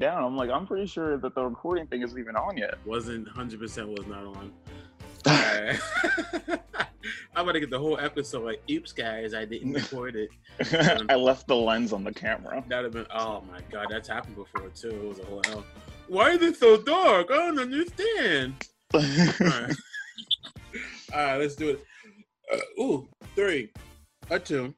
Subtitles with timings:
[0.00, 0.24] down.
[0.24, 2.74] I'm like, I'm pretty sure that the recording thing isn't even on yet.
[2.84, 4.52] Wasn't hundred percent was not on.
[5.26, 5.76] Uh,
[7.36, 10.30] I'm gonna get the whole episode like, "Oops, guys, I didn't record it."
[11.10, 12.64] I left the lens on the camera.
[12.68, 13.06] That'd have been.
[13.14, 14.88] Oh my god, that's happened before too.
[14.88, 15.64] It was a whole hell.
[16.08, 17.30] Why is it so dark?
[17.30, 18.54] I don't understand.
[18.94, 19.76] All right,
[21.12, 21.84] all right, let's do it.
[22.50, 23.70] Uh, ooh, three,
[24.30, 24.74] a two,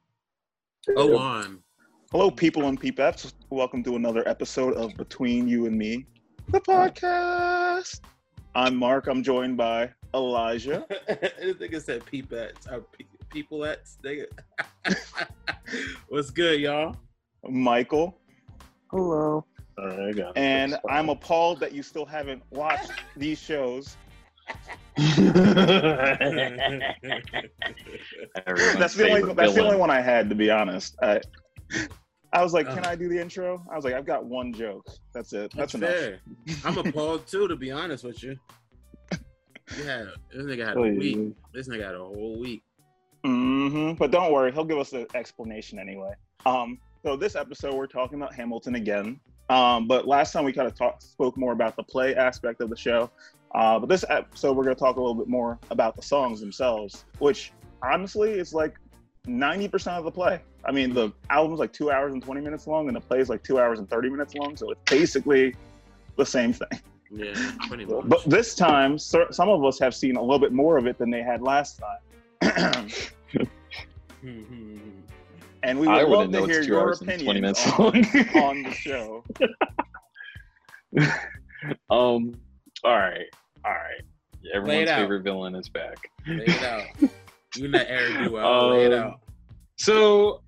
[0.96, 1.62] a one.
[2.10, 3.32] Hello, people and peepettes.
[3.52, 6.06] Welcome to another episode of Between You and Me,
[6.48, 8.00] the podcast.
[8.54, 9.08] I'm Mark.
[9.08, 10.86] I'm joined by Elijah.
[11.06, 13.98] I think it said peepettes or pe- peopleettes.
[16.08, 16.96] What's good, y'all?
[17.46, 18.18] Michael,
[18.90, 19.44] Hello.
[19.76, 23.98] All right, got and I'm appalled that you still haven't watched these shows.
[24.96, 25.16] That's
[28.94, 30.96] the only that's the only one I had to be honest.
[31.02, 31.20] I
[32.32, 32.88] I was like, can Uh.
[32.90, 33.62] I do the intro?
[33.70, 34.86] I was like, I've got one joke.
[35.12, 35.52] That's it.
[35.54, 35.90] That's, That's enough.
[35.90, 36.20] fair.
[36.64, 38.36] I'm appalled too, to be honest with you.
[39.84, 41.34] Yeah, this nigga had a week.
[41.54, 42.62] This nigga had a whole week.
[43.24, 46.12] hmm But don't worry, he'll give us an explanation anyway.
[46.44, 49.20] Um, so this episode we're talking about Hamilton again.
[49.48, 52.70] Um, but last time we kind of talked spoke more about the play aspect of
[52.70, 53.10] the show.
[53.54, 56.40] Uh, but this episode we're going to talk a little bit more about the songs
[56.40, 57.52] themselves, which
[57.82, 58.74] honestly is like
[59.26, 60.40] 90% of the play.
[60.64, 63.28] I mean, the album's like two hours and 20 minutes long, and the play is
[63.28, 64.56] like two hours and 30 minutes long.
[64.56, 65.54] So it's basically
[66.16, 66.68] the same thing.
[67.10, 68.04] Yeah, pretty much.
[68.08, 71.10] But this time, some of us have seen a little bit more of it than
[71.10, 71.80] they had last
[72.40, 72.88] time.
[73.32, 73.48] Mhm.
[75.62, 77.78] and we I would love wouldn't know to hear your hours and 20 minutes on,
[77.78, 77.92] long.
[78.36, 79.24] on the show.
[81.90, 82.34] um,
[82.84, 83.26] all right,
[83.64, 84.02] all right.
[84.54, 85.96] Everyone's favorite villain is back.
[86.26, 86.84] Lay it out.
[87.56, 88.70] You and that Eric duo.
[88.70, 89.20] lay it Um, out.
[89.76, 90.42] So,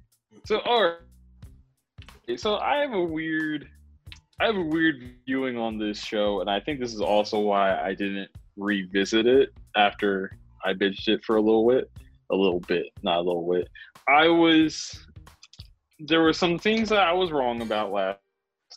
[0.47, 2.41] so all right.
[2.41, 3.69] So I have a weird,
[4.41, 7.79] I have a weird viewing on this show, and I think this is also why
[7.81, 10.31] I didn't revisit it after
[10.65, 11.91] I binged it for a little bit,
[12.31, 13.69] a little bit, not a little bit.
[14.09, 15.07] I was,
[15.99, 18.19] there were some things that I was wrong about last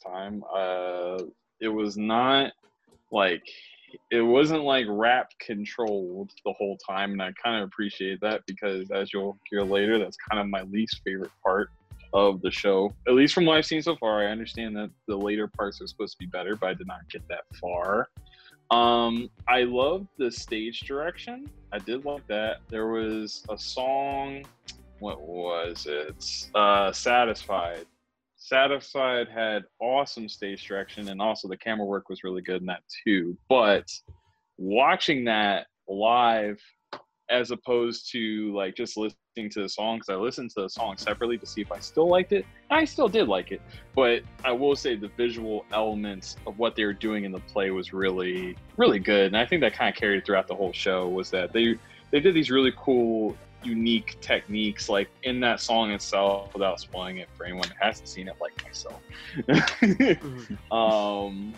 [0.06, 0.44] time.
[0.54, 1.24] Uh,
[1.62, 2.52] it was not
[3.12, 3.44] like
[4.12, 8.90] it wasn't like rap controlled the whole time and i kind of appreciate that because
[8.92, 11.70] as you'll hear later that's kind of my least favorite part
[12.14, 12.94] of the show.
[13.08, 15.88] At least from what i've seen so far i understand that the later parts are
[15.88, 18.10] supposed to be better but i did not get that far.
[18.72, 21.50] Um i loved the stage direction.
[21.72, 22.58] I did like that.
[22.70, 24.46] There was a song
[25.00, 26.50] what was it?
[26.56, 27.86] Uh satisfied
[28.48, 32.82] Satisfied had awesome stage direction, and also the camera work was really good in that
[33.04, 33.38] too.
[33.50, 33.92] But
[34.58, 36.58] watching that live,
[37.30, 40.96] as opposed to like just listening to the song, because I listened to the song
[40.96, 42.46] separately to see if I still liked it.
[42.72, 43.62] I still did like it,
[43.94, 47.72] but I will say the visual elements of what they were doing in the play
[47.72, 51.10] was really, really good, and I think that kind of carried throughout the whole show.
[51.10, 51.76] Was that they
[52.12, 57.28] they did these really cool unique techniques like in that song itself without spoiling it
[57.36, 59.02] for anyone that hasn't seen it like myself.
[60.72, 61.54] Um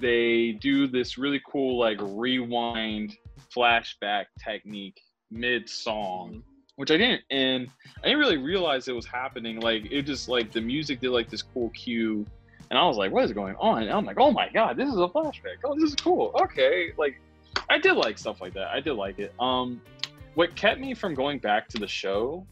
[0.00, 3.16] they do this really cool like rewind
[3.54, 5.00] flashback technique
[5.30, 6.42] mid song
[6.76, 7.68] which i didn't and
[8.02, 9.60] i didn't really realize it was happening.
[9.60, 12.26] Like it just like the music did like this cool cue
[12.70, 13.82] and i was like what is going on?
[13.82, 15.58] And i'm like oh my god this is a flashback.
[15.64, 16.32] Oh this is cool.
[16.40, 16.92] Okay.
[16.96, 17.20] Like
[17.70, 18.68] i did like stuff like that.
[18.68, 19.32] I did like it.
[19.38, 19.80] Um
[20.34, 22.46] what kept me from going back to the show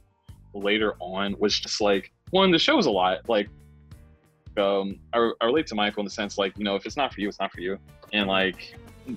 [0.54, 3.48] later on was just like one the show was a lot like
[4.58, 7.12] um I, I relate to michael in the sense like you know if it's not
[7.12, 7.78] for you it's not for you.
[8.12, 8.74] And like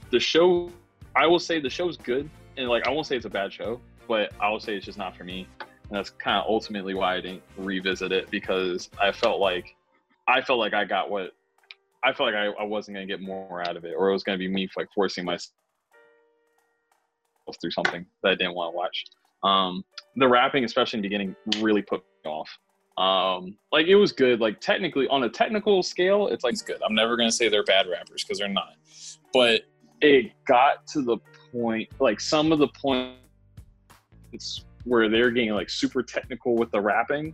[0.09, 0.71] the show
[1.15, 3.79] i will say the show's good and like i won't say it's a bad show
[4.07, 5.47] but i will say it's just not for me.
[5.59, 9.75] And that's kind of ultimately why i didn't revisit it because i felt like
[10.27, 11.31] i felt like i got what
[12.03, 14.13] i felt like i, I wasn't going to get more out of it or it
[14.13, 15.51] was going to be me like forcing myself
[17.53, 19.05] through something that i didn't want to watch.
[19.43, 19.83] Um
[20.15, 22.49] the rapping especially in the beginning really put me off.
[22.97, 24.39] Um like it was good.
[24.39, 26.81] Like technically on a technical scale it's like it's good.
[26.83, 28.75] I'm never gonna say they're bad rappers because they're not.
[29.33, 29.63] But
[30.01, 31.17] it got to the
[31.51, 33.15] point like some of the points
[34.83, 37.33] where they're getting like super technical with the rapping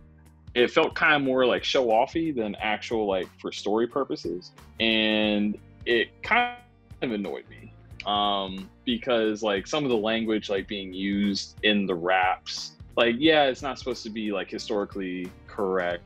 [0.54, 4.52] it felt kind of more like show offy than actual like for story purposes.
[4.80, 6.56] And it kind
[7.00, 7.71] of annoyed me
[8.06, 13.44] um because like some of the language like being used in the raps like yeah
[13.44, 16.02] it's not supposed to be like historically correct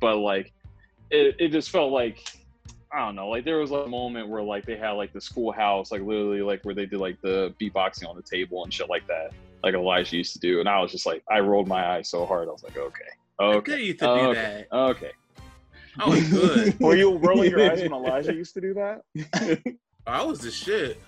[0.00, 0.52] but like
[1.10, 2.24] it, it just felt like
[2.92, 5.20] I don't know, like there was like a moment where like they had like the
[5.20, 8.90] schoolhouse, like literally like where they did like the beatboxing on the table and shit
[8.90, 9.32] like that,
[9.64, 12.26] like Elijah used to do, and I was just like, I rolled my eyes so
[12.26, 13.04] hard, I was like, okay,
[13.38, 14.76] Good okay, you to do okay, that.
[14.76, 15.10] okay.
[15.98, 16.80] I was good.
[16.80, 19.02] Were you rolling your eyes when Elijah used to do that?
[20.06, 21.00] I was the shit.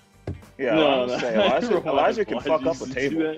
[0.57, 3.37] Yeah, I was gonna say, Elijah, Elijah can fuck up a used to do table.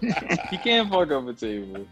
[0.50, 1.86] he can fuck up a table.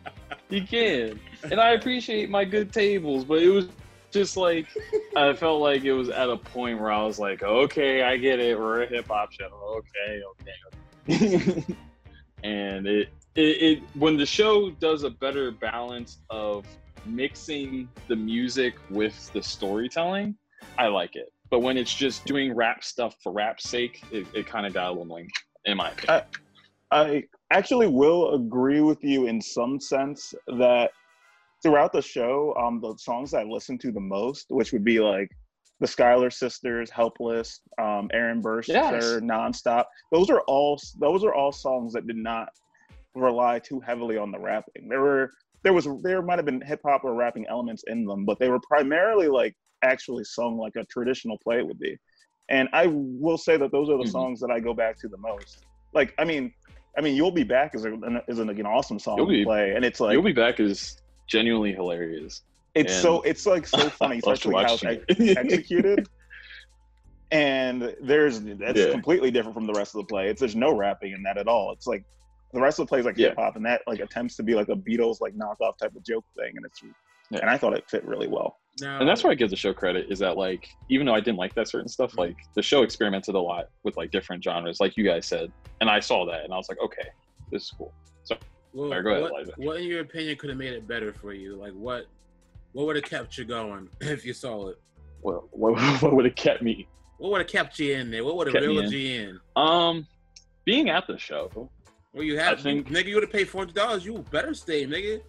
[0.51, 3.69] He can, and I appreciate my good tables, but it was
[4.15, 4.69] just like
[5.17, 8.39] I felt like it was at a point where I was like, okay, I get
[8.39, 8.59] it.
[8.59, 9.83] We're a hip hop channel.
[9.83, 11.77] Okay, okay, okay.
[12.45, 16.65] and it, it it when the show does a better balance of
[17.06, 20.37] mixing the music with the storytelling,
[20.79, 21.34] I like it.
[21.50, 24.88] But when it's just doing rap stuff for rap's sake, it, it kind of got
[24.88, 25.31] a little annoying,
[25.67, 26.23] in my opinion.
[26.91, 30.91] I actually will agree with you in some sense that
[31.62, 35.29] throughout the show, um, the songs I listened to the most, which would be like
[35.81, 39.02] the Schuyler Sisters, "Helpless," um, Aaron Burr, Sir, Yes.
[39.20, 42.49] "Nonstop." Those are all those are all songs that did not
[43.14, 44.88] rely too heavily on the rapping.
[44.88, 45.31] There were
[45.65, 48.49] there was there might have been hip hop or rapping elements in them, but they
[48.51, 51.97] were primarily like actually sung like a traditional play would be.
[52.51, 54.13] And I will say that those are the Mhm.
[54.13, 55.65] songs that I go back to the most.
[55.95, 56.53] Like, I mean,
[56.97, 59.33] I mean, "You'll Be Back" is, a, an, is an, an awesome song You'll to
[59.33, 62.43] Be- play, and it's like You'll be back is genuinely hilarious.
[62.75, 66.07] it's and- so it's like so funny, especially how it's ex- executed.
[67.31, 68.91] And there's that's Yeah.
[68.91, 70.29] completely different from the rest of the play.
[70.29, 71.73] It's there's no rapping in that at all.
[71.73, 72.05] It's like
[72.55, 73.29] the rest of the play is like Yeah.
[73.31, 76.03] hip hop, and that like attempts to be like a Beatles like knockoff type of
[76.05, 76.81] joke thing, and it's
[77.31, 77.41] Yeah.
[77.41, 78.59] and I thought it fit really well.
[78.81, 81.21] Now, and that's where I give the show credit is that like even though I
[81.21, 84.81] didn't like that certain stuff, like the show experimented a lot with like different genres,
[84.81, 87.06] like you guys said, and I saw that and I was like, okay,
[87.53, 87.93] this is cool.
[88.73, 89.53] Well, Sorry, go ahead, what, Elijah.
[89.59, 91.55] what, in your opinion, could have made it better for you?
[91.55, 92.06] Like, what,
[92.73, 94.81] what would have kept you going if you saw it?
[95.23, 96.89] Well, what, what would have kept me?
[97.19, 98.25] What would have kept you in there?
[98.25, 99.41] What would have Kept me reeled you in?
[99.55, 100.09] Um,
[100.65, 101.71] being at the show,
[102.15, 104.05] Well, you have, I think- nigga, you would have paid four hundred dollars.
[104.07, 105.21] You better stay, nigga.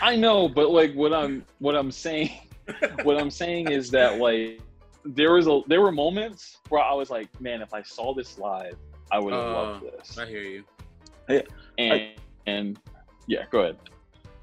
[0.00, 2.30] I know, but like what I'm what I'm saying,
[3.02, 4.60] what I'm saying is that like
[5.04, 8.38] there was a there were moments where I was like, man, if I saw this
[8.38, 8.76] live,
[9.10, 10.18] I would have Uh, loved this.
[10.18, 10.64] I hear you.
[11.78, 12.12] And
[12.46, 12.78] and
[13.26, 13.76] yeah, go ahead.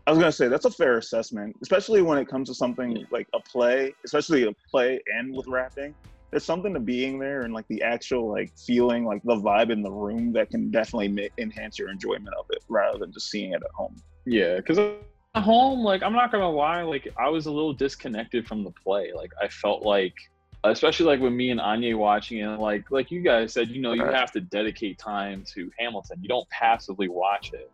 [0.05, 3.05] I was gonna say that's a fair assessment, especially when it comes to something Yeah.
[3.09, 5.95] like a play, especially a play and with rapping.
[6.33, 9.83] There's something to being there and like the actual like feeling, like the vibe in
[9.83, 13.51] the room that can definitely ma- enhance your enjoyment of it, rather than just seeing
[13.51, 13.95] it at home.
[14.25, 18.47] Yeah, because at home, like I'm not gonna lie, like I was a little disconnected
[18.47, 19.11] from the play.
[19.15, 20.15] Like I felt like,
[20.63, 23.93] especially like with me and Anya watching it, like like you guys said, you know,
[23.93, 26.17] you have to dedicate time to Hamilton.
[26.19, 27.69] You don't passively watch it,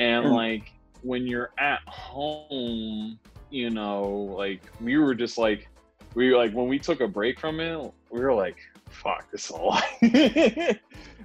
[0.00, 0.34] and Mm.
[0.34, 0.70] like
[1.00, 3.18] when you're at home,
[3.48, 5.66] you know, like we were just like
[6.14, 8.58] we like when we took a break from it, we were like,
[8.90, 9.84] fuck, this is a lot.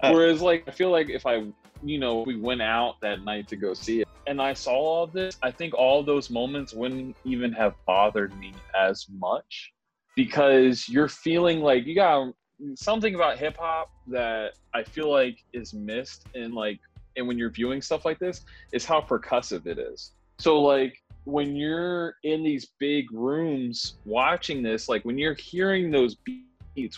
[0.04, 1.44] Uh, Whereas like I feel like if I
[1.84, 5.04] you know, we went out that night to go see it and I saw all
[5.04, 9.74] of this, I think all those moments wouldn't even have bothered me as much
[10.16, 12.34] because you're feeling like you got
[12.76, 16.80] something about hip hop that I feel like is missed in like
[17.16, 18.42] and when you're viewing stuff like this
[18.72, 20.12] is how percussive it is.
[20.40, 26.16] So like when you're in these big rooms watching this, like when you're hearing those
[26.16, 26.47] beats,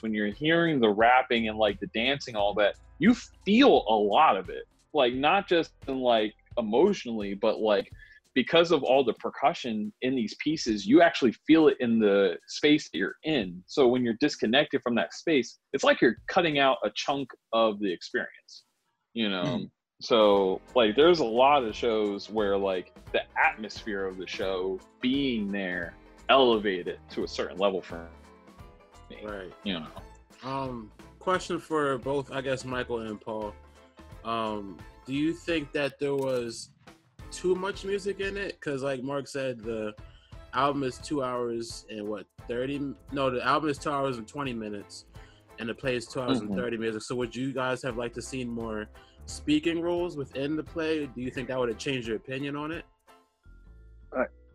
[0.02, 4.38] when you're hearing the rapping and like the dancing, all that, you feel a lot
[4.38, 4.64] of it.
[4.94, 7.90] Like not just in like emotionally, but like
[8.36, 12.90] because of all the percussion in these pieces, you actually feel it in the space
[12.90, 13.62] that you're in.
[13.68, 17.80] So when you're disconnected from that space, it's like you're cutting out a chunk of
[17.80, 18.64] the experience.
[19.14, 19.44] You know?
[19.44, 19.64] Hmm.
[20.02, 25.52] So like there's a lot of shows where like the atmosphere of the show being
[25.52, 25.94] there
[26.30, 28.08] elevated to a certain level for
[29.10, 29.18] me.
[29.24, 29.52] Right.
[29.64, 29.88] You know.
[30.44, 33.54] Um, question for both, I guess, Michael and Paul.
[34.24, 36.70] Um, do you think that there was
[37.32, 38.58] too much music in it?
[38.60, 39.94] Because, like Mark said, the
[40.54, 42.94] album is two hours and what thirty?
[43.12, 45.06] No, the album is two hours and twenty minutes,
[45.60, 46.48] and the play is two hours Mhm.
[46.48, 47.08] and thirty minutes.
[47.08, 48.88] So, would you guys have liked to seen more
[49.26, 51.06] speaking roles within the play?
[51.06, 52.86] Do you think that would have changed your opinion on it?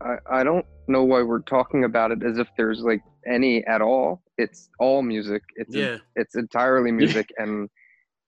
[0.00, 3.80] I, I don't know why we're talking about it as if there's like any at
[3.80, 4.22] all.
[4.38, 5.42] It's all music.
[5.56, 5.98] It's Yeah.
[6.16, 7.68] it's entirely music, and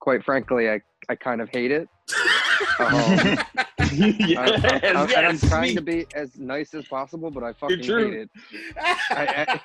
[0.00, 1.88] quite frankly, I I kind of hate it.
[2.78, 2.92] Um,
[3.92, 7.42] yes, I, I'm, I'm- and I'm yes, trying to be as nice as possible, but
[7.42, 8.10] I fucking true.
[8.10, 8.30] hate it.
[9.10, 9.60] I-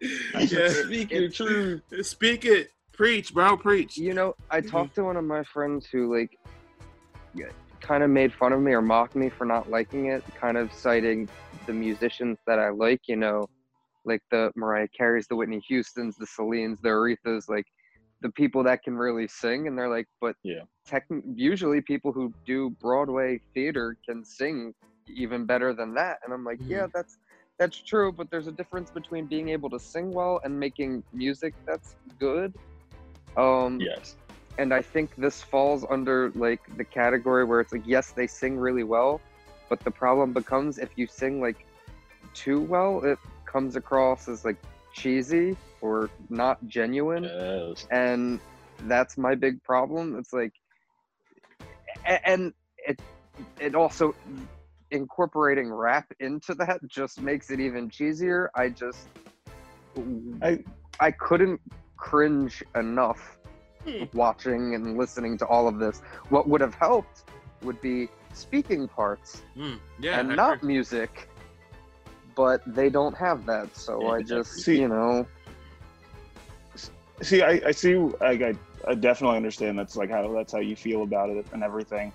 [0.40, 0.68] yeah.
[0.70, 1.82] Speak your truth.
[2.02, 2.70] Speak it.
[2.92, 3.56] Preach, bro.
[3.58, 3.96] Preach.
[3.98, 4.70] You know, I Mhm.
[4.70, 6.30] talked to one of my friends who like
[7.80, 10.72] kind of made fun of me or mocked me for not liking it, kind of
[10.72, 11.28] citing
[11.66, 13.46] the musicians that I like, you know,
[14.04, 17.66] like the Mariah Careys, the Whitney Houstons, the Celines, the Arethas, like
[18.20, 19.66] the people that can really sing.
[19.66, 20.62] And they're like, but Yeah.
[20.88, 24.74] techn- usually people who do Broadway theater can sing
[25.08, 26.18] even better than that.
[26.24, 26.70] And I'm like, Mhm.
[26.70, 27.18] yeah, that's
[27.56, 31.54] That's true, but there's a difference between being able to sing well and making music
[31.68, 32.52] that's good.
[33.36, 34.16] Um, Yes.
[34.58, 38.56] and I think this falls under like the category where it's like, yes, they sing
[38.56, 39.20] really well,
[39.70, 41.64] but the problem becomes if you sing like
[42.34, 43.18] too well, it
[43.54, 44.56] comes across as like
[44.92, 47.86] cheesy or not genuine Yes.
[47.90, 48.40] and
[48.82, 50.52] that's my big problem it's like
[52.26, 53.00] and it
[53.60, 54.12] it also
[54.90, 59.08] incorporating rap into that just makes it even cheesier i just
[60.42, 60.64] I-
[61.00, 61.60] i couldn't
[61.96, 63.38] cringe enough
[63.86, 64.04] Hmm.
[64.14, 67.24] watching and listening to all of this what would have helped
[67.62, 70.74] would be speaking parts Mm, yeah, and I not agree.
[70.74, 71.28] music
[72.36, 75.26] but they don't have that so Yeah, i just See- you know.
[77.22, 78.54] See i, I see like I,
[78.88, 82.12] I definitely understand that's like how that's how you feel about it and everything.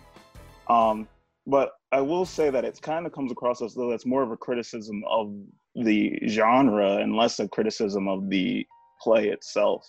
[0.70, 1.08] Um
[1.48, 4.32] but i will say that it kind of comes across as though it's more of
[4.32, 5.34] a criticism of
[5.76, 8.66] the genre and less a criticism of the
[9.02, 9.88] play itself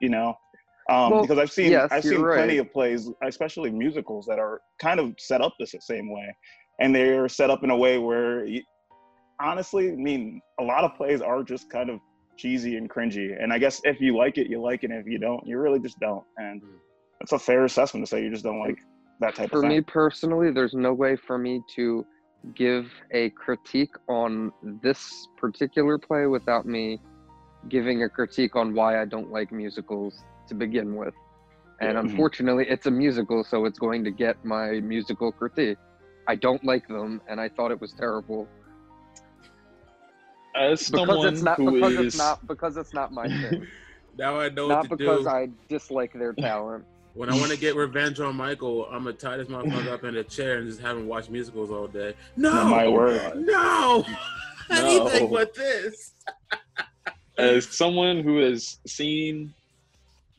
[0.00, 0.34] you know?
[0.88, 4.38] Um Well, because i've seen yes, i've you're seen plenty of plays especially musicals that
[4.38, 6.34] are kind of set up this same way.
[6.80, 8.62] And they're set up in a way where you,
[9.40, 12.00] honestly i mean a lot of plays are just kind of
[12.36, 13.40] cheesy and cringy.
[13.40, 14.90] And I guess if you like it, you like it.
[14.90, 16.24] And if you don't, you really just don't.
[16.36, 16.78] And Mm.
[17.20, 18.78] it's a fair assessment to say you just don't like
[19.20, 22.04] that type for of me personally there's no way for me to
[22.56, 26.98] give a critique on this particular play without me
[27.68, 31.14] giving a critique on why i don't like musicals to begin with
[31.80, 35.78] and unfortunately it's a musical so it's going to get my musical critique
[36.26, 38.48] i don't like them and i thought it was terrible
[40.54, 43.66] As because it's not who because is it's not because it's not my thing
[44.16, 45.28] now I know not what to because do.
[45.28, 46.84] i dislike their talent
[47.14, 50.16] When I want to get revenge on Michael, I'm gonna tie this motherfucker up in
[50.16, 52.14] a chair and just have him watch musicals all day.
[52.36, 53.36] No, Oh my word.
[53.46, 54.04] no,
[54.70, 55.28] anything No.
[55.28, 56.12] but this.
[57.38, 59.52] as someone who has seen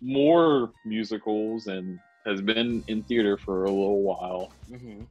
[0.02, 5.04] more musicals and has been in theater for a little while, Mm-hmm.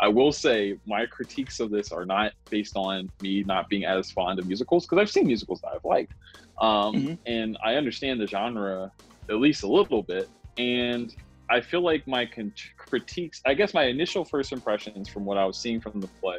[0.00, 4.10] I will say my critiques of this are not based on me not being as
[4.10, 6.12] fond of musicals because I've seen musicals that I've liked,
[6.60, 7.18] um, Mhm.
[7.26, 8.90] and I understand the genre
[9.30, 10.28] at least a little bit.
[10.58, 11.10] And
[11.50, 15.44] I feel like my con- critiques, I guess my initial first impressions from what I
[15.44, 16.38] was seeing from the play,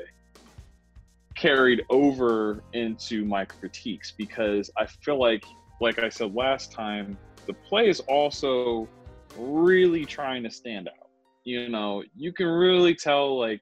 [1.36, 5.44] carried over into my critiques because I feel like,
[5.82, 8.88] like I said last time, the play is also
[9.36, 11.05] really trying to stand out
[11.46, 13.62] you know you can really tell like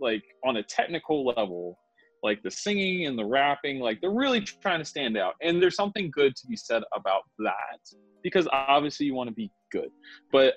[0.00, 1.78] like on a technical level
[2.22, 5.34] like the singing and the rapping like they're really trying to stand out.
[5.42, 7.80] And there's something good to be said about that
[8.22, 9.88] because obviously you want to be good.
[10.32, 10.54] But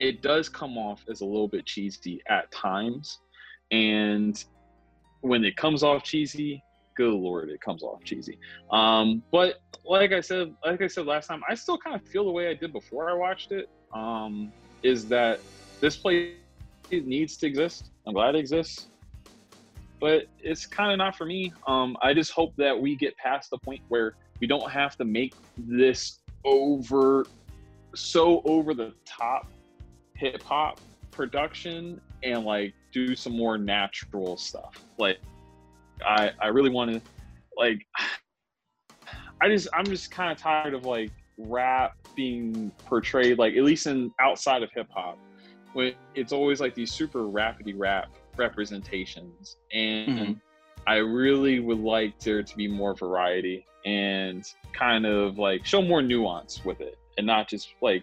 [0.00, 3.18] it does come off as a little bit cheesy at times.
[3.70, 4.42] And
[5.20, 6.62] when it comes off cheesy
[6.96, 8.38] good lord it comes off cheesy.
[8.72, 12.24] Um but like i said like i said last time i still kind of feel
[12.24, 13.68] the way i did before i watched it.
[13.92, 15.40] Um is that
[15.80, 16.34] this play
[16.90, 17.90] needs to exist.
[18.06, 18.88] I'm glad it exists,
[20.00, 21.52] but it's kind of not for me.
[21.66, 25.04] Um, I just hope that we get past the point where we don't have to
[25.04, 27.26] make this over,
[27.94, 29.46] so over the top
[30.14, 30.80] hip hop
[31.10, 34.82] production and like do some more natural stuff.
[34.98, 35.18] Like,
[36.06, 37.00] I I really want to,
[37.56, 37.86] like,
[39.40, 43.86] I just I'm just kind of tired of like rap being portrayed like at least
[43.86, 45.16] in outside of hip hop
[45.72, 48.06] when it's always like these super rapidy rap
[48.36, 50.40] representations and Mhm.
[50.88, 56.02] i really would like there to be more variety and kind of like show more
[56.02, 58.02] nuance with it and not just like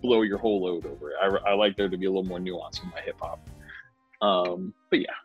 [0.00, 2.40] blow your whole load over it i, I like there to be a little more
[2.40, 3.38] nuance in my hip hop
[4.22, 5.18] um but yeah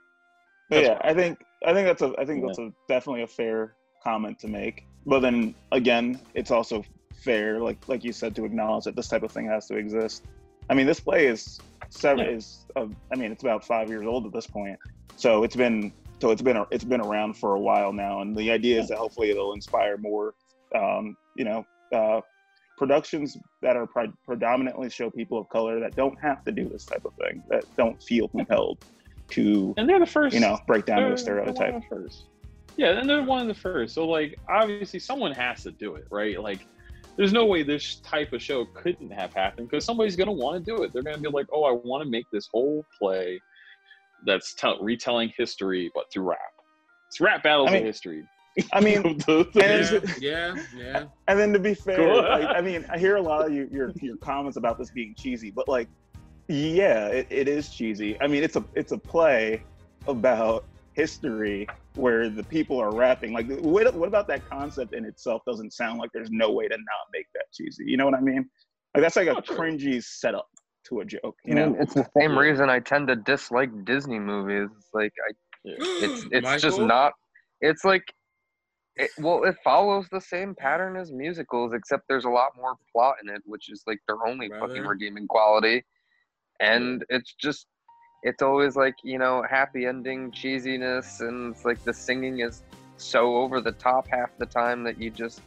[0.69, 2.47] But yeah, I think I think that's a I think Yeah.
[2.47, 4.85] that's a definitely a fair comment to make.
[5.05, 6.83] But then again, it's also
[7.23, 10.25] fair, like like you said, to acknowledge that this type of thing has to exist.
[10.69, 11.59] I mean, this play is
[11.89, 12.31] seven Yeah.
[12.31, 14.77] is uh, I mean, it's about five years old at this point,
[15.15, 18.51] so it's been so it's been it's been around for a while now, and the
[18.51, 20.33] idea is that hopefully it'll inspire more,
[20.75, 22.21] um, you know, uh,
[22.77, 26.85] productions that are pre- predominantly show people of color that don't have to do this
[26.85, 28.77] type of thing, that don't feel compelled
[29.29, 31.83] to and they're the first you know break down to a They're- they're one stereotype.
[31.89, 32.25] first.
[32.77, 33.93] Yeah, and they're one of the first.
[33.95, 36.39] So like obviously someone has to do it, right?
[36.41, 36.65] Like
[37.17, 40.71] there's no way this type of show couldn't have happened because somebody's gonna want to
[40.75, 40.93] do it.
[40.93, 43.41] They're gonna be like, oh, I want to make this whole play
[44.25, 46.39] that's tell- retelling history, but through rap.
[47.07, 48.23] It's rap battles I mean, of history.
[48.73, 51.03] I mean, The- the- Yeah, yeah, yeah.
[51.27, 52.17] And then to be fair, Cool.
[52.17, 55.15] like, I mean, I hear a lot of you, your your comments about this being
[55.17, 55.89] cheesy, but like,
[56.47, 58.19] yeah, it, it is cheesy.
[58.21, 59.63] I mean, it's a it's a play
[60.07, 60.65] about
[60.97, 63.31] history where the people are rapping.
[63.33, 66.75] Like, what, what about that concept in itself doesn't sound like there's no way to
[66.75, 67.85] not make that cheesy?
[67.85, 68.49] You know what I mean?
[68.93, 70.47] Like that's like a Oh, cringy setup
[70.87, 71.35] to a joke.
[71.45, 71.77] You I mean, know?
[71.79, 74.69] it's the same reason I tend to dislike Disney movies.
[74.75, 75.31] It's like I,
[75.65, 77.13] it's it's just not.
[77.61, 78.03] It's like,
[78.95, 83.15] it, well, it follows the same pattern as musicals, except there's a lot more plot
[83.23, 85.83] in it, which is like their only fucking redeeming quality.
[86.59, 87.67] And it's just,
[88.23, 92.63] it's always like you know happy ending cheesiness, and it's like the singing is
[92.97, 95.41] so over the top half the time that you just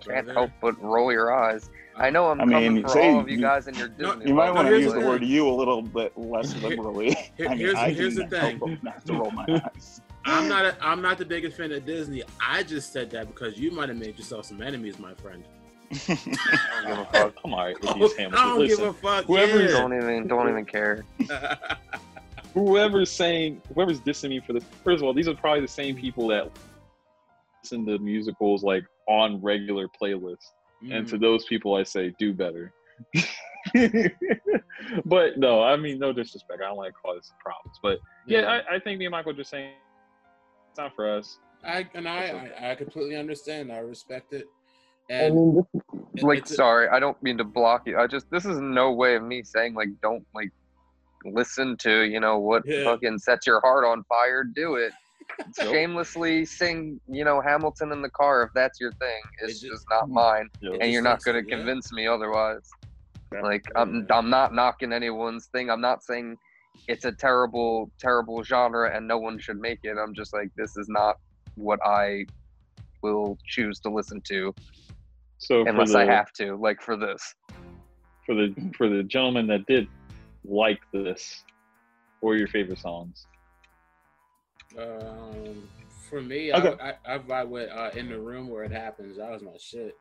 [0.00, 0.32] can't Brother.
[0.32, 1.70] help but roll your eyes.
[1.96, 3.88] I know I'm I mean, coming for say all of you you- guys in your
[3.98, 4.28] No, Disney.
[4.30, 7.14] You might want to use the the word "you" a little bit less liberally.
[7.36, 8.78] here- I mean, here's- I here's the thing.
[8.82, 9.44] not to roll my
[9.76, 10.00] eyes.
[10.26, 10.64] I'm not.
[10.64, 12.22] A, I'm not the biggest fan of Disney.
[12.40, 15.44] I just said that because you might have made yourself some enemies, my friend.
[16.08, 16.16] I
[16.82, 17.42] don't give a fuck.
[17.42, 18.58] Come on, with I these don't Hamilton.
[18.66, 19.24] give Listen, a fuck.
[19.26, 19.78] whoever's yeah.
[19.78, 21.04] Don't even, don't even care.
[22.54, 24.64] Whoever's saying, whoever's dissing me for this.
[24.84, 26.50] First of all, these are probably the same people that
[27.62, 30.46] listen to musicals like on regular playlists.
[30.90, 31.10] And Mm.
[31.10, 32.72] to those people, I say, do better.
[35.06, 36.60] but no, I mean, no disrespect.
[36.62, 37.78] I don't like to cause problems.
[37.82, 39.72] But yeah, I, I think me and Michael are just saying
[40.70, 41.38] it's not for us.
[41.64, 42.52] I and I, okay.
[42.60, 43.72] I, I completely understand.
[43.72, 44.46] I respect it.
[45.10, 45.54] I And mean,
[46.14, 47.98] this like, it's a- sorry, I don't mean to block you.
[47.98, 50.50] I just, this is no way of me saying like, don't like
[51.24, 52.84] listen to, you know, what Yeah.
[52.84, 54.44] fucking sets your heart on fire.
[54.44, 54.92] Do it.
[55.58, 55.72] Nope.
[55.72, 59.20] Shamelessly sing, you know, Hamilton in the car if that's your thing.
[59.40, 60.12] It's It just- just not mm.
[60.12, 61.56] mine, Yo, and you're not gonna yeah.
[61.56, 62.68] convince me otherwise.
[63.32, 63.40] Yeah.
[63.40, 65.70] Like, I'm, I'm not knocking anyone's thing.
[65.70, 66.36] I'm not saying
[66.88, 69.96] it's a terrible, terrible genre and no one should make it.
[69.98, 71.18] I'm just like, this is not
[71.56, 72.26] what I
[73.02, 74.54] will choose to listen to
[75.38, 77.34] so unless the, I have to, like for this.
[78.24, 79.88] for the for the gentleman that did
[80.44, 81.42] like this,
[82.20, 83.26] Or your favorite songs?
[84.78, 85.68] um,
[86.10, 86.74] for me, Okay.
[86.80, 89.56] I, I, I vibe with uh, "In the Room Where It Happens." That was my
[89.58, 89.96] shit.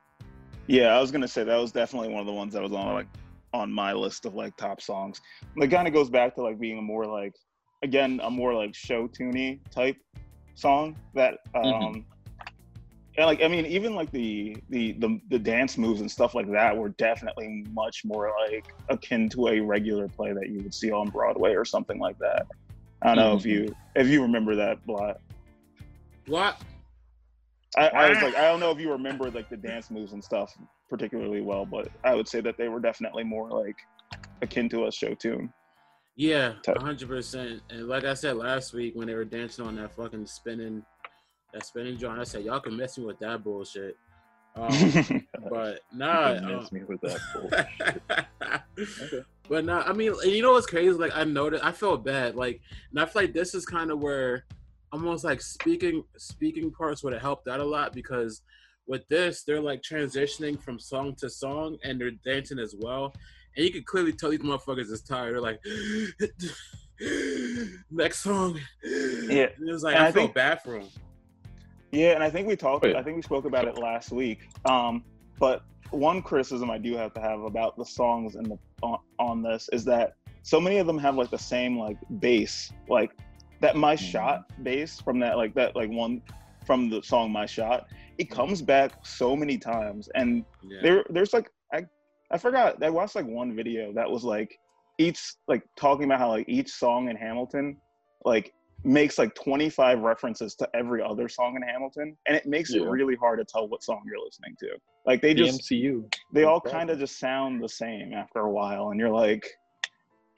[0.67, 2.93] Yeah, I was gonna say that was definitely one of the ones that was on
[2.93, 3.07] like
[3.53, 5.21] on my list of like top songs.
[5.55, 7.33] And it kind of goes back to like being a more like
[7.83, 9.97] again a more like show tuney type
[10.55, 12.03] song that um Mhm.
[13.17, 16.51] And like I mean even like the, the the the dance moves and stuff like
[16.51, 20.91] that were definitely much more like akin to a regular play that you would see
[20.91, 22.47] on Broadway or something like that.
[23.01, 24.01] I don't know if you mm-hmm.
[24.01, 25.19] if you remember that Blot.
[26.27, 26.61] What?
[27.75, 28.25] I, I was ah.
[28.25, 30.55] like, I don't know if you remember like the dance moves and stuff
[30.89, 33.75] particularly well, but I would say that they were definitely more like
[34.41, 35.51] akin to a show tune.
[36.15, 37.61] Yeah, hundred percent.
[37.69, 40.85] And like I said last week when they were dancing on that fucking spinning,
[41.53, 43.97] that spinning joint, I said y'all can mess me with that bullshit.
[44.55, 46.33] Um, but nah.
[46.33, 47.19] You um, me with that
[48.77, 48.89] bullshit.
[49.01, 49.23] Okay.
[49.49, 50.91] But no, I mean, and you know what's crazy?
[50.91, 52.35] Like I noticed, I felt bad.
[52.35, 52.61] Like,
[52.91, 54.45] and I feel like this is kind of where
[54.91, 58.41] almost like speaking speaking parts would have helped out a lot because
[58.87, 63.13] with this, they're like transitioning from song to song and they're dancing as well,
[63.55, 65.33] and you can clearly tell these motherfuckers is tired.
[65.33, 65.59] They're like,
[67.91, 68.59] next song.
[68.83, 70.87] Yeah, and it was like and I, I felt think- bad for him.
[71.93, 72.85] Yeah, and I think we talked.
[72.85, 72.97] Oh, yeah.
[72.99, 74.49] I think we spoke about it last week.
[74.65, 75.03] Um,
[75.39, 79.43] but one criticism I do have to have about the songs in the on, on
[79.43, 83.11] this is that so many of them have like the same like bass, like
[83.61, 83.99] that "My Mhm.
[83.99, 86.23] Shot" bass from that like that like one
[86.65, 87.85] from the song "My Shot."
[88.17, 90.79] It comes back so many times, and Yeah.
[90.81, 91.85] there there's like I
[92.31, 94.59] I forgot I watched like one video that was like
[94.97, 97.77] each like talking about how like each song in Hamilton
[98.25, 98.53] like
[98.85, 103.15] makes like 25 references to every other song in Hamilton and it makes it really
[103.15, 104.69] hard to tell what song you're listening to.
[105.05, 106.13] Like they The just MCU.
[106.33, 109.47] they all kind of just sound the same after a while and you're like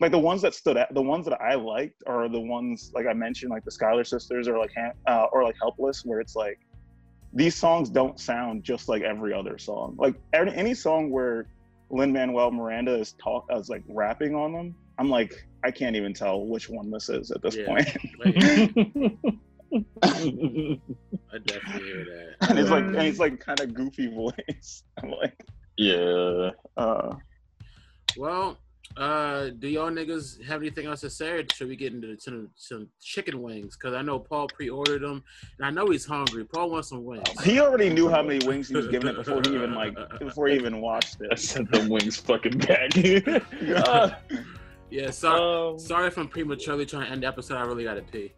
[0.01, 3.07] like the ones that stood out the ones that I liked are the ones like
[3.07, 6.35] I mentioned like the Schuyler sisters or like Ham- uh, or like Helpless where it's
[6.35, 6.59] like
[7.33, 9.95] these songs don't sound just like every other song.
[9.97, 11.47] Like any, any song where
[11.89, 16.13] Lin Manuel Miranda is talk as like rapping on them, I'm like I can't even
[16.13, 17.65] tell which one this is at this Yeah.
[17.65, 17.87] point.
[20.03, 22.35] I definitely hear that.
[22.49, 24.83] and it's like and it's like kind of goofy voice.
[25.03, 25.35] I'm like,
[25.77, 26.51] yeah.
[26.77, 27.15] uh,
[28.17, 28.57] Well,
[28.95, 32.49] uh, do y'all niggas have anything else to say, or should we get into some,
[32.55, 33.75] some chicken wings?
[33.75, 35.23] Because I know Paul pre-ordered them,
[35.57, 36.45] and I know he's hungry.
[36.45, 37.23] Paul wants some wings.
[37.43, 40.47] he already knew how many wings he was giving it before he even like before
[40.47, 42.91] he even watched I sent them wings fucking back.
[43.75, 44.11] Uh,
[44.89, 47.57] Yeah, sorry, um, sorry if I'm prematurely trying to end the episode.
[47.57, 48.33] I really gotta pee.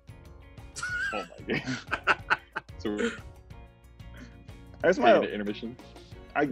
[1.13, 1.59] Oh my
[2.07, 2.17] god.
[2.77, 3.11] So we're
[4.81, 5.75] That's my the intermission.
[6.35, 6.49] I,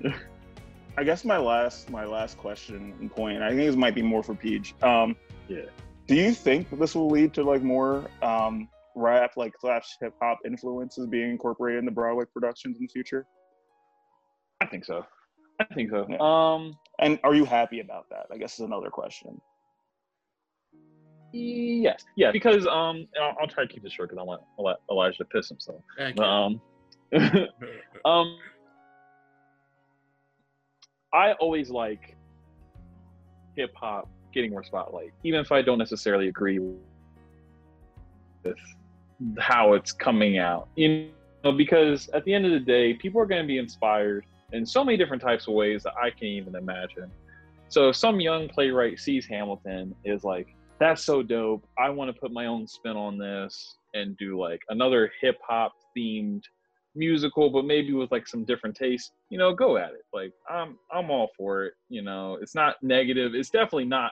[0.97, 3.41] I guess my last my last question and point.
[3.41, 4.73] I think this might be more for Peach.
[4.81, 5.15] Um,
[5.47, 5.65] Yeah.
[6.07, 10.39] Do you think this will lead to like more um, rap like slash hip hop
[10.45, 13.25] influences being incorporated in the Broadway productions in the future?
[14.61, 15.05] I think so.
[15.59, 16.05] I think so.
[16.09, 16.17] Yeah.
[16.19, 18.27] Um, And are you happy about that?
[18.31, 19.41] I guess is another question.
[21.35, 25.17] Yes, yeah, because um, I'll, I'll try to keep this short because I want Elijah
[25.19, 25.81] to piss himself.
[25.97, 26.19] Thank.
[26.19, 26.61] Um,
[28.05, 28.37] um,
[31.13, 32.15] I always like
[33.55, 36.77] hip hop getting more spotlight, even if I don't necessarily agree with
[39.39, 40.67] how it's coming out.
[40.75, 41.09] You
[41.43, 44.65] know, because at the end of the day, people are going to be inspired in
[44.65, 47.11] so many different types of ways that I can't even imagine.
[47.69, 51.63] So if some young playwright sees Hamilton, is like, that's so dope.
[51.77, 55.73] I want to put my own spin on this and do like another hip hop
[55.97, 56.41] themed
[56.95, 60.03] musical, but maybe with like some different taste, you know, go at it.
[60.13, 61.73] Like I'm I'm all for it.
[61.89, 63.33] You know, it's not negative.
[63.35, 64.11] It's definitely not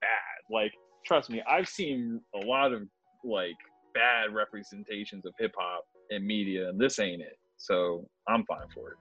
[0.00, 0.54] bad.
[0.54, 0.72] Like
[1.06, 2.82] trust me, I've seen a lot of
[3.24, 3.56] like
[3.94, 7.36] bad representations of hip hop in media, and this ain't it.
[7.56, 8.96] So I'm fine for it.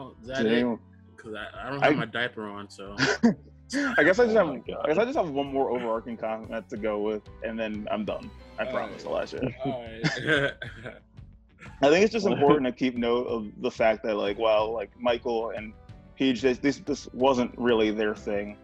[0.00, 0.66] Oh, is that it?
[1.16, 2.96] Because I, I don't have I- my diaper on, so
[3.98, 6.16] I guess I just Oh have my I guess I just have one more overarching
[6.16, 8.30] comment to go with, and then I'm done.
[8.58, 9.10] I All promise, right.
[9.10, 9.50] Elijah.
[9.64, 10.52] all right.
[11.82, 14.90] I think it's just important to keep note of the fact that like well like
[15.00, 15.72] Michael and
[16.16, 18.56] Peach this this, this wasn't really their thing.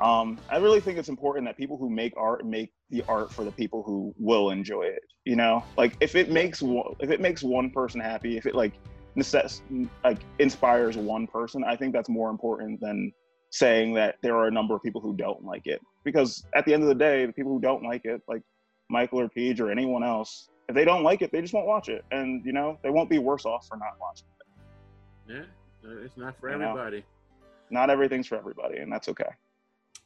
[0.00, 3.44] Um, I really think it's important that people who make art make the art for
[3.44, 5.02] the people who will enjoy it.
[5.24, 8.54] You know, like if it makes one, if it makes one person happy, if it
[8.54, 8.72] like
[9.16, 9.60] necess-
[10.02, 13.12] like inspires one person, I think that's more important than
[13.52, 15.80] saying that there are a number of people who don't like it.
[16.04, 18.42] Because at the end of the day, the people who don't like it, like
[18.90, 21.88] Michael or Page or anyone else, if they don't like it, they just won't watch
[21.88, 24.26] it, and you know they won't be worse off for not watching.
[24.40, 25.46] it.
[25.84, 26.70] yeah, uh, it's not for You know?
[26.70, 27.04] everybody.
[27.70, 29.30] Not everything's for everybody, and that's okay.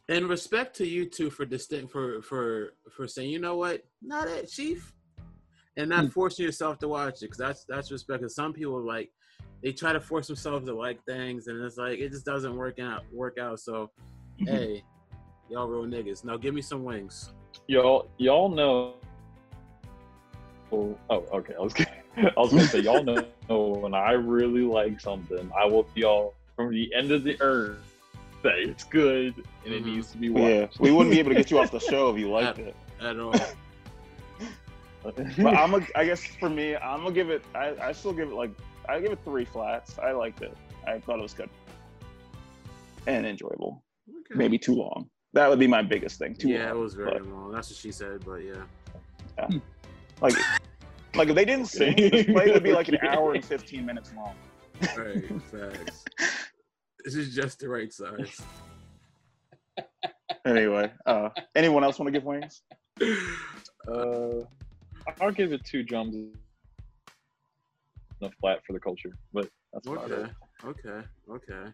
[0.08, 4.26] And respect to you two for distinct for for for saying, you know what, not
[4.26, 4.92] that chief,
[5.76, 8.20] and not forcing yourself to watch it because that's that's respect.
[8.20, 9.10] Because some people like
[9.62, 12.78] they try to force themselves to like things, and it's like it just doesn't work
[12.78, 13.02] out.
[13.12, 13.60] Work out.
[13.60, 13.90] So,
[14.38, 14.82] hey,
[15.48, 16.24] y'all real niggas.
[16.24, 17.32] Now give me some wings.
[17.66, 18.94] Y'all y'all know.
[20.72, 21.54] Oh, oh, okay.
[21.54, 25.64] I was gonna, I was gonna say y'all know when I really like something, I
[25.64, 27.78] will tell y'all from the end of the earth
[28.42, 29.86] that it's good and it Mhm.
[29.86, 30.44] needs to be watched.
[30.44, 32.74] Yeah, we wouldn't be able to get you off the show if you liked it.
[33.00, 33.34] At all.
[35.02, 37.44] But I'm a, I guess for me, I'm gonna give it.
[37.54, 38.50] I, I still give it like
[38.88, 39.98] I give it three flats.
[39.98, 40.56] I liked it.
[40.86, 41.50] I thought it was good
[43.06, 43.82] and enjoyable.
[44.08, 44.34] Okay.
[44.36, 45.08] Maybe too long.
[45.32, 46.34] That would be my biggest thing.
[46.34, 46.78] Too yeah, long.
[46.78, 47.52] it was very but, long.
[47.52, 49.48] That's what she said, but yeah.
[50.20, 50.34] like
[51.14, 54.12] like if they didn't sing, this play would be like an hour and fifteen minutes
[54.16, 54.34] long.
[54.96, 56.04] Right, facts.
[57.04, 58.40] This is just the right size.
[60.44, 62.62] Anyway, uh, anyone else want to give wings?
[63.88, 64.40] Uh,
[65.20, 66.16] I'll give it two drums
[68.20, 70.30] and a flat for the culture, but that's about Okay, it.
[70.64, 71.72] okay, okay,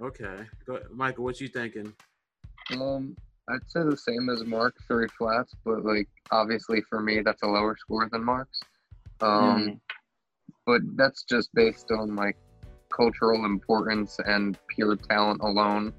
[0.00, 0.44] okay.
[0.66, 1.92] Go, Michael, what you thinking?
[2.72, 3.16] Um,
[3.48, 7.46] I'd say the same as Mark, three flats, but like obviously for me that's a
[7.46, 8.60] lower score than Mark's.
[9.20, 9.80] Um,
[10.66, 12.36] but that's just based on like
[12.94, 15.92] cultural importance and pure talent alone.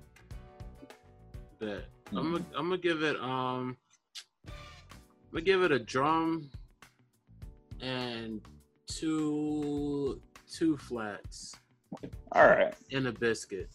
[1.60, 1.86] Bet.
[2.16, 3.78] I'm gonna I'm gonna give it um
[4.48, 6.50] I'm gonna give it a drum
[7.82, 8.42] and
[8.90, 10.22] two
[10.52, 11.56] two flats
[12.34, 12.74] All right.
[12.92, 13.70] and a biscuit.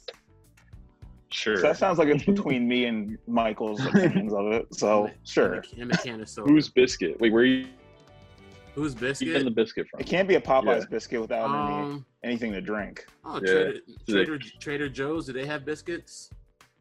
[1.31, 1.57] Sure.
[1.57, 4.73] So that sounds like it's between me and Michael's opinions of it.
[4.75, 5.55] So sure.
[5.55, 6.51] And a, and a can of soda.
[6.51, 7.21] Who's biscuit?
[7.21, 7.67] Wait, where are you
[8.75, 9.29] Who's biscuit?
[9.29, 9.45] biscuit?
[9.45, 10.01] the biscuit from?
[10.01, 10.87] It can't be a Popeyes Yeah.
[10.91, 13.07] biscuit without any, Um anything to drink.
[13.25, 13.41] oh Yeah.
[13.53, 16.31] Trader, Trader Trader Joe's, do they have biscuits?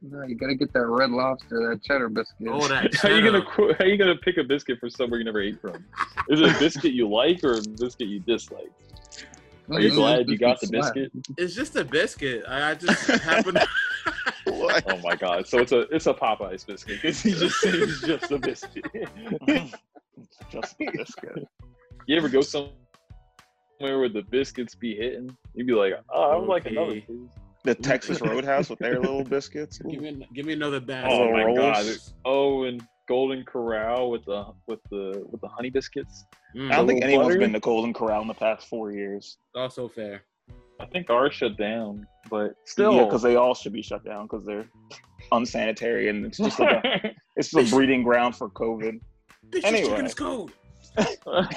[0.06, 2.50] No, you gotta get that red lobster, that cheddar biscuit.
[2.52, 5.18] Oh that How are you gonna how are you gonna pick a biscuit from somewhere
[5.18, 5.86] you never ate from?
[6.28, 8.70] Is it a biscuit you like or a biscuit you dislike?
[9.72, 11.10] Are you glad you got the biscuit?
[11.38, 12.44] It's just a biscuit.
[12.46, 13.68] I, I just happen to
[14.48, 14.84] What?
[14.90, 15.48] Oh my god!
[15.48, 18.86] So it's a it's a Popeyes biscuit because he just said it's just a biscuit.
[20.52, 21.48] Just a biscuit.
[22.06, 22.72] you ever go somewhere
[23.80, 25.36] where the biscuits be hitting?
[25.54, 27.02] You'd be like, oh, I would like another, Okay.
[27.02, 27.30] please.
[27.64, 29.80] The Texas Roadhouse with their little biscuits.
[29.80, 31.06] give me give me another bag.
[31.10, 31.58] Oh my rolls.
[31.58, 31.86] god!
[32.26, 36.26] Oh, and Golden Corral with the with the with the honey biscuits.
[36.56, 37.40] Mm, I don't think little anyone's butter.
[37.40, 39.38] been to Golden Corral in the past four years.
[39.56, 40.24] also fair.
[40.80, 42.94] I think ours shut down, but still.
[42.96, 44.68] Yeah, because they all should be shut down because they're
[45.32, 49.00] unsanitary and it's just like a, it's just a breeding ground for COVID.
[49.50, 49.80] Bitch, Anyway.
[49.82, 50.52] this chicken's cold.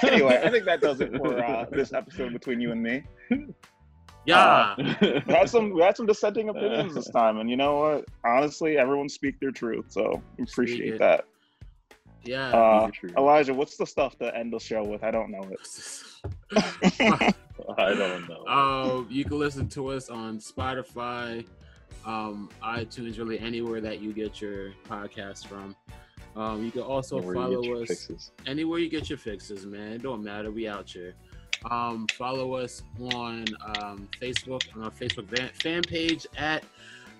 [0.03, 3.03] Anyway, I think that does it for uh, this episode between you and me.
[4.27, 4.75] Yeah.
[5.25, 8.05] We had some we had some dissenting opinions this time, and you know what?
[8.25, 10.99] Honestly, everyone speak their truth, so appreciate it.
[10.99, 11.25] that.
[12.23, 12.49] Yeah.
[12.49, 15.01] Uh, Elijah, what's the stuff to end the show with?
[15.03, 15.59] I don't know it.
[17.77, 18.45] I don't know.
[18.47, 21.45] um, you can listen to us on Spotify,
[22.05, 25.73] um, iTunes, really anywhere that you get your podcast from.
[26.35, 28.31] Um, you can also Where you follow get your us fixes.
[28.45, 29.93] anywhere you get your fixes, man.
[29.93, 30.51] It don't matter.
[30.51, 31.15] We out here.
[31.65, 33.45] Um, follow us on
[33.77, 35.27] um, Facebook on our Facebook
[35.61, 36.63] fan, page at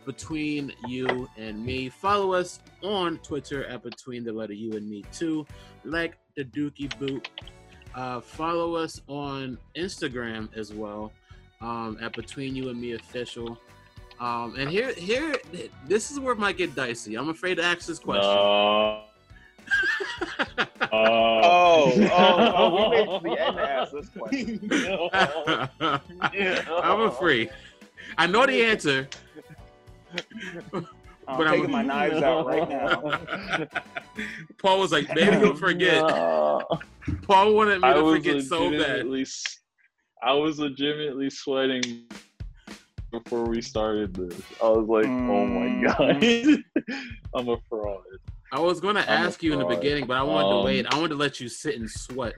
[0.05, 1.89] Between You and Me.
[1.89, 5.45] Follow us on Twitter at Between the Letter You and Me too,
[5.83, 7.29] like the Dookie Boot.
[7.95, 11.11] Uh, follow us on Instagram as well
[11.61, 13.57] um, at Between You and Me Official.
[14.19, 15.35] Um, and here, here,
[15.85, 17.15] this is where it might get dicey.
[17.15, 18.23] I'm afraid to ask this question.
[18.23, 19.06] No.
[20.93, 24.59] Oh, oh, oh, we made it to the end to ask this question.
[26.83, 27.49] I'm afraid.
[28.17, 29.07] I know the answer.
[30.71, 30.85] I'm
[31.37, 33.19] But I'm- taking my knives out right now.
[34.61, 36.01] Paul was like, maybe you'll forget.
[36.07, 36.65] No.
[37.23, 38.79] Paul wanted me I to forget so bad.
[38.79, 39.59] legitimately s-
[40.23, 42.03] I was legitimately sweating
[43.11, 44.39] before we started this.
[44.63, 45.83] I was like, oh my Mm.
[45.85, 46.95] god,
[47.35, 48.01] I'm a fraud.
[48.51, 50.85] I was going to ask you in the beginning, but I wanted to Um, wait.
[50.85, 52.35] I wanted to let you sit and sweat.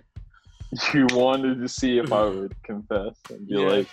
[0.93, 3.69] You wanted to see if I would confess and be Yeah.
[3.69, 3.88] like,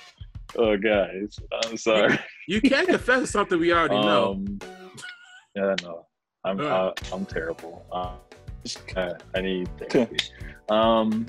[0.59, 2.18] oh guys, I'm sorry.
[2.48, 4.33] You can't confess something we already know.
[4.33, 4.59] Um,
[5.55, 6.07] yeah, no,
[6.44, 6.64] I'm Uh.
[6.64, 7.87] uh, I'm terrible.
[7.90, 8.16] Uh,
[8.96, 10.05] I, I need Okay.
[10.05, 10.16] therapy.
[10.68, 11.26] Um,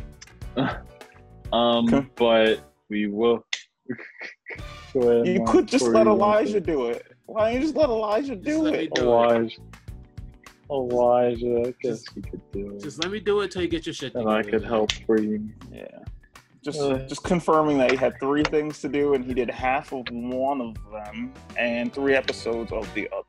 [1.53, 3.45] um, but we will.
[4.93, 7.05] Go ahead, You could just let Elijah do it.
[7.25, 8.93] Why don't you just let Elijah Just do let it?
[8.93, 9.05] do it.
[9.05, 9.55] Elijah.
[10.69, 12.83] Elijah, I guess Just- you could do it.
[12.83, 14.23] Just let me do it till you get your shit done.
[14.23, 14.31] and.
[14.31, 14.69] I could man.
[14.69, 15.49] help for you.
[15.71, 15.85] Yeah.
[16.63, 16.97] Just, Uh.
[17.07, 20.59] just confirming that he had three things to do, and he did half of one
[20.59, 23.23] of them, and three episodes of the other.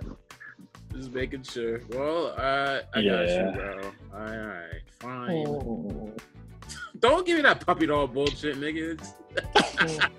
[0.94, 1.82] Just making sure.
[1.90, 3.92] Well, uh, I got you, bro.
[4.14, 5.48] All right, fine.
[5.48, 6.12] Oh.
[7.00, 9.02] Don't give me that puppy dog bullshit, nigga.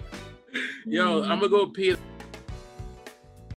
[0.85, 1.73] Yo, I'm gonna go mm-hmm.
[1.73, 1.97] pee.